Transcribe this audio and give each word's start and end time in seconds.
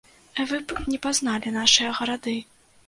Вы 0.51 0.61
б 0.71 0.87
не 0.93 1.01
пазналі 1.05 1.55
нашыя 1.61 1.95
гарады. 2.01 2.37